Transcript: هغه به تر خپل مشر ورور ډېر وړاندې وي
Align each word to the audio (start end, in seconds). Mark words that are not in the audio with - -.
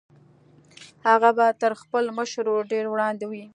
هغه 1.07 1.29
به 1.37 1.47
تر 1.61 1.71
خپل 1.81 2.03
مشر 2.17 2.43
ورور 2.45 2.65
ډېر 2.73 2.85
وړاندې 2.89 3.25
وي 3.31 3.45